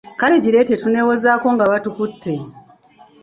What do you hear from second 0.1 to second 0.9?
Kale gireete